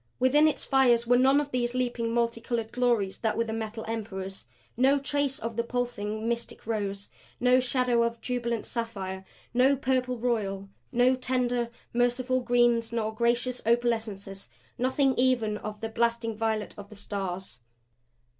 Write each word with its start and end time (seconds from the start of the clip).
Within 0.17 0.47
its 0.47 0.63
fires 0.65 1.05
were 1.05 1.15
none 1.19 1.39
of 1.39 1.51
those 1.51 1.75
leaping, 1.75 2.11
multicolored 2.11 2.71
glories 2.71 3.19
that 3.19 3.37
were 3.37 3.43
the 3.43 3.53
Metal 3.53 3.85
Emperor's; 3.87 4.47
no 4.75 4.97
trace 4.97 5.37
of 5.37 5.57
the 5.57 5.63
pulsing, 5.63 6.27
mystic 6.27 6.65
rose; 6.65 7.11
no 7.39 7.59
shadow 7.59 8.01
of 8.01 8.19
jubilant 8.19 8.65
sapphire; 8.65 9.23
no 9.53 9.75
purple 9.75 10.17
royal; 10.17 10.69
no 10.91 11.13
tender, 11.13 11.69
merciful 11.93 12.39
greens 12.39 12.91
nor 12.91 13.13
gracious 13.13 13.61
opalescences. 13.63 14.49
Nothing 14.75 15.13
even 15.17 15.57
of 15.59 15.81
the 15.81 15.87
blasting 15.89 16.35
violet 16.35 16.73
of 16.79 16.89
the 16.89 16.95
Stars. 16.95 17.59